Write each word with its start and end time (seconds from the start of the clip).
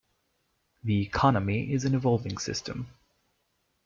The 0.83 0.99
economy 0.99 1.71
is 1.71 1.85
an 1.85 1.93
evolving 1.93 2.39
system. 2.39 2.87